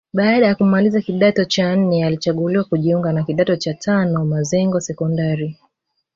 [0.13, 5.57] Baada ya kumaliza kidato cha nne alichaguliwa kujiunga na kidato cha tano Mazengo Sekondari